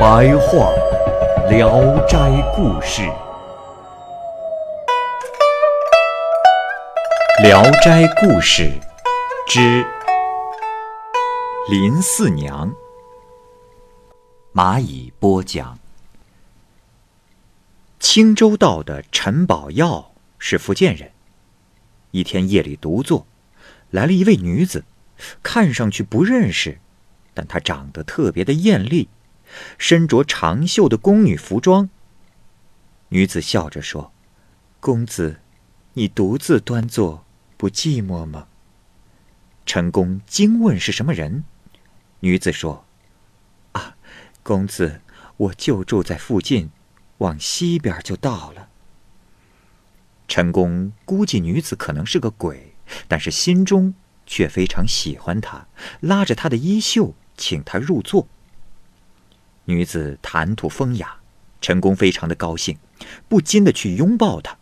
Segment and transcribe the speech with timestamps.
[0.00, 0.72] 白话
[1.50, 2.16] 《聊斋
[2.56, 3.02] 故事》，
[7.42, 8.62] 《聊斋故事》
[9.46, 9.84] 之
[11.68, 12.72] 林四娘。
[14.54, 15.78] 蚂蚁播讲。
[17.98, 21.10] 青州道的陈宝耀是福建人。
[22.12, 23.26] 一天夜里独坐，
[23.90, 24.82] 来了一位女子，
[25.42, 26.78] 看上去不认识，
[27.34, 29.10] 但她长得特别的艳丽，
[29.78, 31.88] 身着长袖的宫女服装。
[33.08, 34.12] 女子笑着说
[34.80, 35.40] ：“公子，
[35.94, 37.24] 你独自端坐，
[37.56, 38.48] 不寂寞吗？”
[39.66, 41.44] 陈公惊问是什么人，
[42.20, 42.84] 女子说
[43.72, 43.96] ：“啊，
[44.42, 45.00] 公子，
[45.36, 46.70] 我就住在附近。”
[47.20, 48.70] 往西边就到了。
[50.26, 52.74] 陈公估计女子可能是个鬼，
[53.08, 55.66] 但是心中却非常喜欢她，
[56.00, 58.26] 拉着她的衣袖，请她入座。
[59.70, 61.16] 女子谈吐风雅，
[61.60, 62.76] 陈公非常的高兴，
[63.28, 64.58] 不禁的去拥抱她。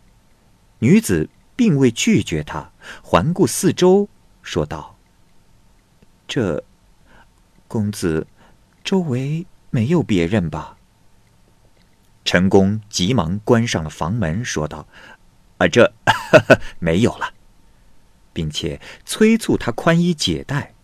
[0.80, 2.70] 女子并未拒绝他，
[3.02, 4.06] 环顾四周，
[4.42, 4.98] 说道
[6.28, 6.62] ：“这
[7.66, 8.26] 公子，
[8.84, 10.76] 周围没有别人吧？”
[12.22, 14.86] 陈公急忙关上了房门，说道
[15.56, 15.90] ：“啊，这
[16.78, 17.32] 没有了，
[18.34, 20.74] 并且催促他宽衣解带。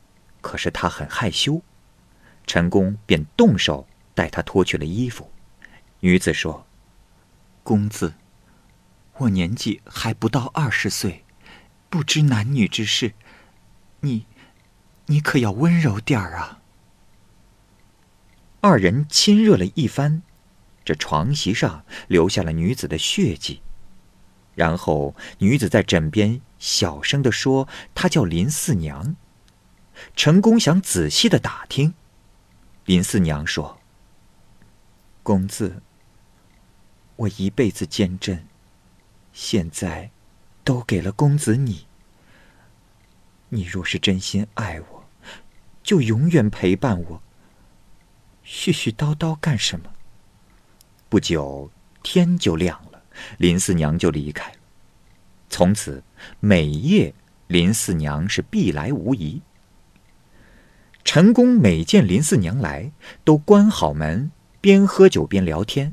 [0.40, 1.62] 可是他很害羞，
[2.46, 5.30] 陈公便动手带他脱去了衣服。
[6.00, 6.66] 女子说
[7.62, 8.14] ：‘公子，
[9.18, 11.24] 我年纪还不到二十岁，
[11.88, 13.14] 不知男女之事，
[14.00, 14.26] 你，
[15.06, 16.60] 你可要温柔点儿啊。’
[18.60, 20.22] 二人亲热了一番。”
[20.84, 23.62] 这床席上留下了女子的血迹，
[24.54, 29.16] 然后女子在枕边小声的说：“她叫林四娘。”
[30.14, 31.94] 陈公想仔细的打听，
[32.84, 33.80] 林四娘说
[35.24, 35.80] ：“公子，
[37.16, 38.44] 我一辈子坚贞，
[39.32, 40.10] 现在
[40.62, 41.86] 都给了公子你。
[43.48, 45.04] 你若是真心爱我，
[45.82, 47.22] 就永远陪伴我。
[48.44, 49.94] 絮絮叨叨干什么？”
[51.08, 51.70] 不久，
[52.02, 53.02] 天就亮了，
[53.38, 54.58] 林四娘就离开了。
[55.48, 56.02] 从此，
[56.40, 57.14] 每夜
[57.46, 59.40] 林四娘是必来无疑。
[61.02, 62.92] 陈公每见林四娘来，
[63.24, 64.30] 都关好门，
[64.64, 65.92] 边喝酒边聊天，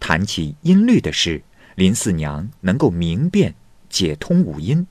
[0.00, 1.42] 谈起音律的事，
[1.74, 3.54] 林四娘能够明辨
[3.90, 4.86] 解通五音。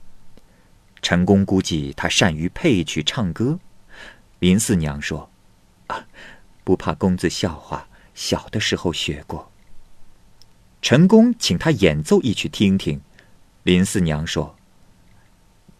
[1.02, 3.58] 陈公估计她善于配曲唱歌。
[4.38, 5.28] 林四娘说
[5.88, 6.06] ：“啊，
[6.62, 9.50] 不怕公子笑话。”小的时候学过。
[10.80, 13.00] 陈公请他演奏一曲听听。
[13.64, 14.54] 林四娘说：“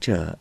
[0.00, 0.36] 这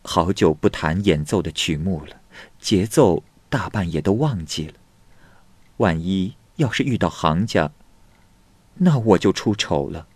[0.00, 2.16] 好久不弹演奏的曲目了，
[2.58, 4.74] 节奏大半也都忘记了。
[5.80, 7.72] 万一要是遇到行家，
[8.74, 10.06] 那我就出丑了。”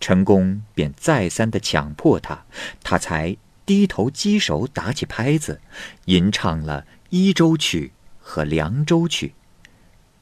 [0.00, 2.44] 陈公便再三的强迫他，
[2.82, 5.62] 他才低头稽首打起拍子，
[6.04, 9.28] 吟唱了《伊州曲》和《凉州曲》。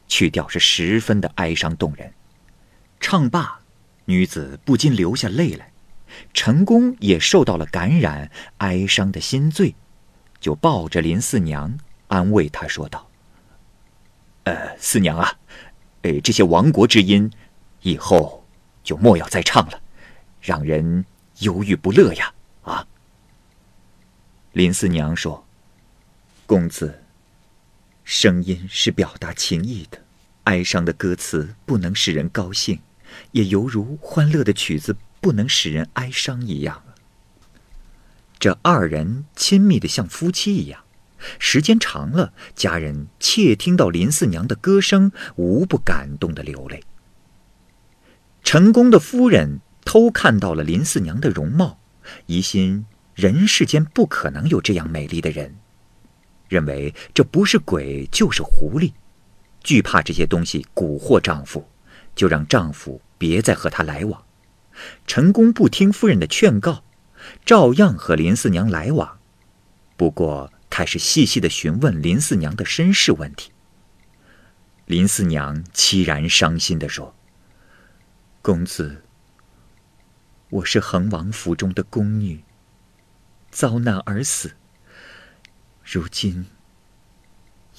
[0.06, 2.12] 曲调是十分的哀伤动人，
[3.00, 3.60] 唱罢，
[4.04, 5.72] 女子不禁流下泪来。
[6.33, 9.75] 陈宫也受到了感染，哀伤的心醉，
[10.39, 13.09] 就抱着林四娘安慰她说道
[14.44, 15.38] ：“呃，四娘啊，
[16.03, 17.30] 呃，这些亡国之音，
[17.82, 18.47] 以后
[18.82, 19.80] 就莫要再唱了，
[20.41, 21.04] 让人
[21.39, 22.86] 忧郁不乐呀！”啊，
[24.53, 25.47] 林四娘说
[26.47, 26.98] ：“公子。”
[28.04, 30.03] 声音是表达情意的，
[30.44, 32.80] 哀伤的歌词不能使人高兴，
[33.30, 36.83] 也犹如欢乐的曲子不能使人哀伤一样。
[38.41, 40.83] 这二人亲密的像夫妻一样，
[41.39, 46.83] 时间长了，家人窃听到林四娘的歌声，无不感动的流泪。
[48.42, 51.78] 成功的夫人偷看到了林四娘的容貌，
[52.27, 55.54] 疑心人世间不可能有这样美丽的人。
[56.48, 58.92] 认为这不是鬼就是狐狸，
[59.63, 61.66] 惧怕这些东西蛊惑丈夫，
[62.15, 64.22] 就让丈夫别再和她来往。
[65.07, 66.83] 陈公不听夫人的劝告，
[67.47, 69.18] 照样和林四娘来往。
[69.97, 73.53] 不过开始细细的询问林四娘的身世问题。
[74.86, 77.15] 林四娘凄然伤心的说
[78.41, 79.04] ：“公子，
[80.48, 82.42] 我是恒王府中的宫女，
[83.51, 84.57] 遭难而死，
[85.84, 86.47] 如今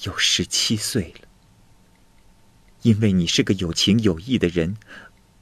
[0.04, 1.26] 有十七岁了。
[2.82, 4.76] 因为你是个有情有义的人，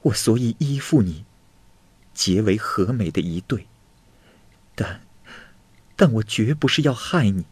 [0.01, 1.23] 我所以依附你，
[2.15, 3.67] 结为和美的一对。
[4.73, 5.05] 但，
[5.95, 7.45] 但我绝不是要害你。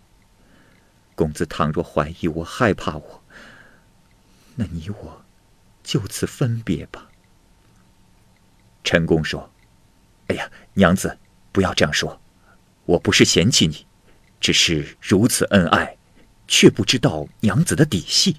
[1.15, 3.23] 公子倘若怀疑我、害怕我，
[4.55, 5.25] 那你我
[5.83, 7.09] 就此分别吧。
[8.83, 9.51] 陈公说
[10.27, 11.17] ：“哎呀，娘子，
[11.51, 12.19] 不要这样说。
[12.85, 13.85] 我不是嫌弃你，
[14.39, 15.97] 只是如此恩爱，
[16.47, 18.37] 却不知道娘子的底细。”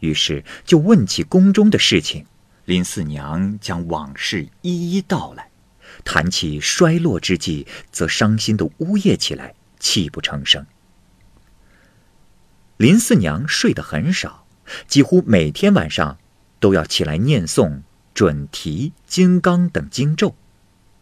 [0.00, 2.26] 于是就问起宫中的事情。
[2.64, 5.49] 林四娘将往事一一道来，
[6.04, 10.66] 谈起衰落之际，则伤心的呜咽起来，泣不成声。
[12.76, 14.46] 林四娘睡得很少。
[14.86, 16.16] 几乎每天晚上
[16.60, 17.82] 都要起来念诵
[18.14, 20.36] 准提、金刚等经咒。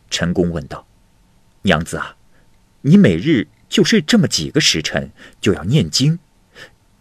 [0.08, 0.86] 陈公问道
[1.60, 2.16] ：“娘子啊，
[2.80, 6.18] 你每日就睡这么几个时辰，就要念经，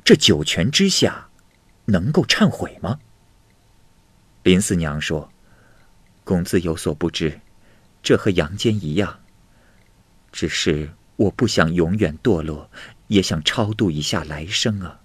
[0.04, 1.30] 这九泉之下，
[1.86, 3.00] 能够忏悔吗？”
[4.44, 5.32] 林四娘说
[6.26, 7.40] ：“公子有所不知，
[8.08, 9.20] 这和阳间一样。
[10.32, 12.72] 只是我不想永远堕落，
[13.08, 15.02] 也想超度一下来生啊。”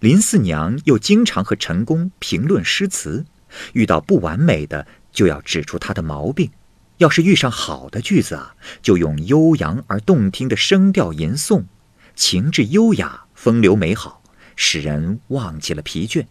[0.00, 3.26] 林四娘又经常和陈公评论诗词，
[3.74, 6.48] 遇到不完美的就要指出他的毛病；
[6.96, 11.66] 要是遇上好的句子啊，就用悠扬而动听的声调吟诵，
[12.16, 14.24] 情致优雅，风流美好，
[14.56, 16.26] 使人忘记了疲倦。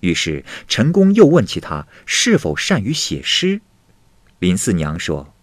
[0.00, 3.60] 于是陈公又问起他是否善于写诗，
[4.40, 5.34] 林四娘说：“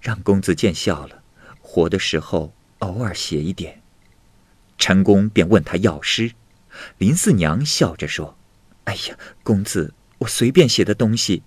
[0.00, 1.22] 让公子见笑了，
[1.60, 3.82] 活的时候偶尔写一点。”
[4.78, 6.32] 陈公便问他要诗，
[6.96, 8.38] 林四娘笑着说
[8.84, 11.42] ：“哎呀，公子，我随便写的东西，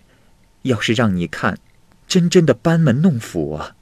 [0.62, 1.57] 要是让你看，
[2.07, 3.75] 真真的班门弄斧啊。”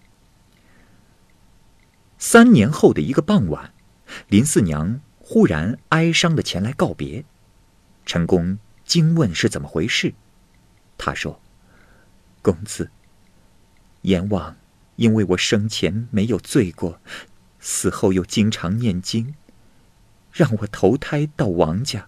[2.17, 3.73] 三年后的一个傍晚，
[4.29, 7.25] 林四娘忽然哀伤的前来告别，
[8.05, 10.13] 陈公惊问是怎么回事，
[10.97, 11.41] 他说
[12.41, 12.91] ：“公子，
[14.03, 14.55] 阎王
[14.95, 16.99] 因为我生前没有罪过。”
[17.61, 19.35] 死后又经常念经，
[20.31, 22.07] 让我投胎到王家。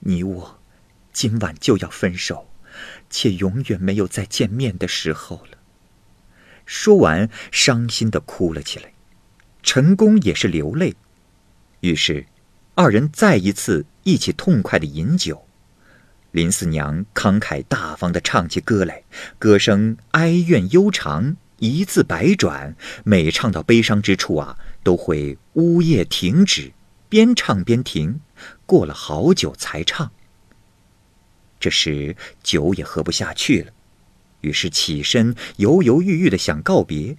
[0.00, 0.60] 你我
[1.14, 2.50] 今晚就要分手，
[3.08, 5.56] 且永远没有再见面的时候了。
[6.66, 8.92] 说完，伤心的哭了起来。
[9.62, 10.94] 陈公也是流泪。
[11.80, 12.26] 于是，
[12.74, 15.45] 二人再一次一起痛快的饮酒。
[16.36, 19.04] 林四娘慷慨大方的唱起歌来，
[19.38, 21.34] 歌声哀怨悠长。
[21.60, 26.74] 一字百转，每唱到悲伤之处啊，都会呜咽停止，
[27.08, 28.20] 边唱边停，
[28.66, 30.12] 过了好久才唱。
[31.58, 33.72] 这时酒也喝不下去了，
[34.42, 37.16] 于是起身犹犹豫豫的想告别，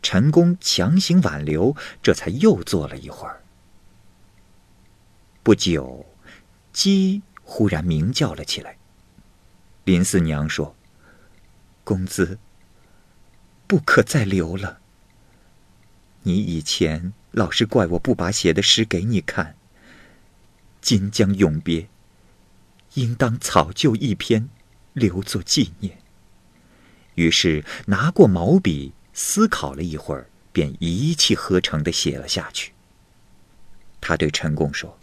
[0.00, 3.42] 陈公强行挽留，这才又坐了一会儿。
[5.42, 6.06] 不久，
[6.72, 8.76] 鸡忽然鸣叫了起来。
[9.84, 10.76] 林四娘说
[11.82, 12.38] ：“公子。”
[13.68, 14.78] 不可再留了。
[16.22, 19.56] 你以前老是怪我不把写的诗给你看，
[20.80, 21.88] 今将永别，
[22.94, 24.48] 应当草就一篇，
[24.92, 25.98] 留作纪念。
[27.16, 32.72] 于是拿过毛笔，思考了一会儿，便一气呵成的写了下去。
[34.00, 34.96] 他对陈公说：“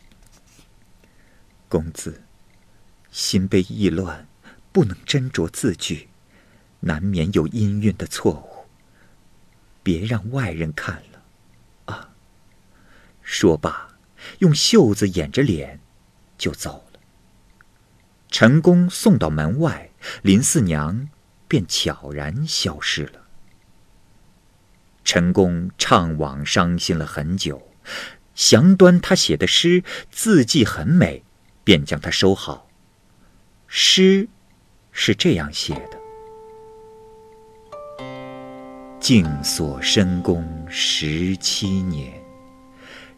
[1.67, 2.22] 公子，
[3.13, 4.27] 心悲意乱，
[4.73, 6.09] 不能斟酌字句，
[6.81, 8.65] 难免有音韵的错误。”
[9.83, 12.09] 别让外人看了，啊！
[13.21, 13.97] 说罢，
[14.39, 15.81] 用袖子掩着脸，
[16.37, 16.99] 就走了。
[18.29, 19.91] 陈公送到门外，
[20.21, 21.09] 林四娘
[21.49, 23.27] 便悄然消失了。
[25.03, 27.73] 陈公怅惘伤心了很久，
[28.33, 31.23] 详端他写的诗字迹很美，
[31.65, 32.62] 便将它收好。
[33.75, 34.29] 诗
[34.91, 35.97] 是这样写的。
[38.99, 42.13] 静锁深宫十七年，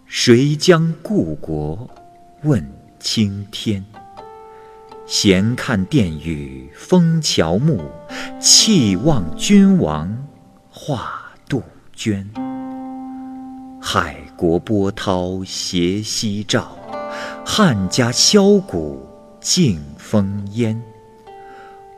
[0.06, 1.90] 谁将故国
[2.44, 2.66] 问
[3.02, 3.86] 青天？
[5.06, 7.82] 闲看殿宇风乔木，
[8.40, 10.26] 气望君王
[10.70, 11.62] 画杜
[11.94, 12.26] 鹃。
[13.82, 16.78] 海国波涛斜夕照，
[17.46, 19.05] 汉家箫鼓
[19.46, 20.82] 静风烟。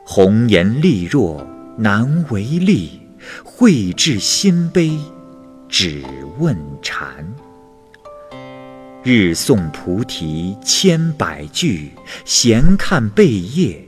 [0.04, 1.42] 红颜丽若
[1.78, 3.00] 难为力。
[3.42, 4.98] 绘至心悲，
[5.66, 6.04] 只
[6.38, 7.26] 问禅。
[9.02, 11.92] 日诵菩提千百句，
[12.26, 13.82] 闲看贝叶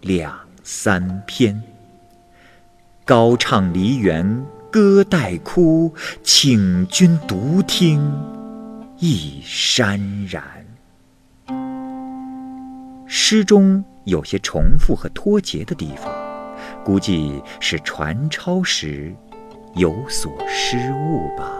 [0.00, 1.60] 两三篇。
[3.04, 8.00] 高唱梨园歌带哭，请君独听
[8.98, 10.69] 一潸然。
[13.12, 16.14] 诗中有些重复和脱节的地方，
[16.84, 19.12] 估计是传抄时
[19.74, 21.59] 有所失误吧。